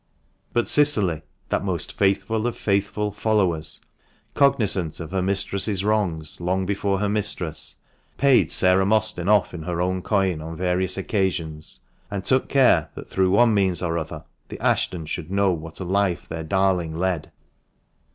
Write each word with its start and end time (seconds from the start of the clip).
But 0.51 0.67
Cicily, 0.67 1.21
that 1.49 1.63
most 1.63 1.93
faithful 1.93 2.47
of 2.47 2.57
faithful 2.57 3.11
followers, 3.11 3.81
cognisant 4.33 4.99
of 4.99 5.11
her 5.11 5.21
mistress's 5.21 5.83
wrongs 5.83 6.41
long 6.41 6.65
before 6.65 6.97
her 6.97 7.07
mistress, 7.07 7.75
paid 8.17 8.51
Sarah 8.51 8.83
Mostyn 8.83 9.29
off 9.29 9.53
in 9.53 9.61
her 9.61 9.79
own 9.79 10.01
coin 10.01 10.41
on 10.41 10.57
various 10.57 10.97
occasions, 10.97 11.81
and 12.09 12.25
took 12.25 12.49
care 12.49 12.89
that 12.95 13.11
through 13.11 13.29
one 13.29 13.53
means 13.53 13.83
or 13.83 13.95
other 13.95 14.23
the 14.49 14.59
Ashtons 14.59 15.07
should 15.11 15.29
know 15.29 15.51
what 15.51 15.79
a 15.79 15.83
life 15.83 16.27
their 16.27 16.43
darling 16.43 16.95
led. 16.97 17.31